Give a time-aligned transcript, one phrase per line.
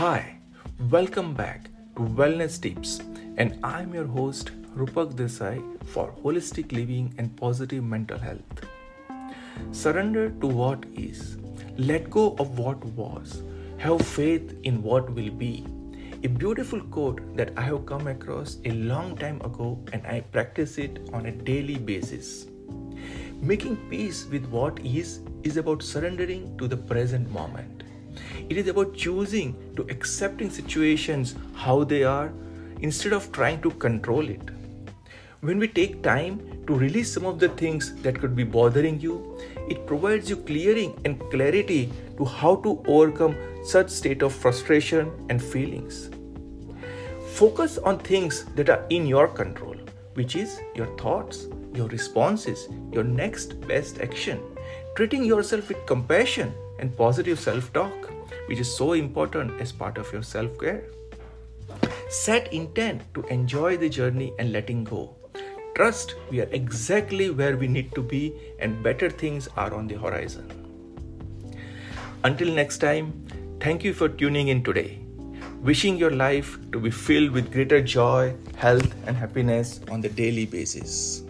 [0.00, 0.38] Hi,
[0.88, 3.00] welcome back to Wellness Tips,
[3.36, 8.62] and I'm your host Rupak Desai for holistic living and positive mental health.
[9.72, 11.36] Surrender to what is,
[11.76, 13.42] let go of what was,
[13.76, 15.66] have faith in what will be.
[16.24, 20.78] A beautiful quote that I have come across a long time ago and I practice
[20.78, 22.46] it on a daily basis.
[23.42, 27.80] Making peace with what is is about surrendering to the present moment.
[28.48, 32.32] It is about choosing to accepting situations how they are
[32.80, 34.40] instead of trying to control it.
[35.40, 39.38] When we take time to release some of the things that could be bothering you,
[39.68, 45.42] it provides you clearing and clarity to how to overcome such state of frustration and
[45.42, 46.10] feelings.
[47.32, 49.76] Focus on things that are in your control,
[50.14, 54.40] which is your thoughts, your responses, your next best action,
[54.94, 58.10] treating yourself with compassion and positive self talk,
[58.46, 60.84] which is so important as part of your self care.
[62.08, 65.14] Set intent to enjoy the journey and letting go.
[65.76, 69.94] Trust we are exactly where we need to be and better things are on the
[69.94, 70.50] horizon.
[72.24, 73.12] Until next time,
[73.60, 74.98] thank you for tuning in today.
[75.62, 80.46] Wishing your life to be filled with greater joy, health, and happiness on the daily
[80.46, 81.22] basis.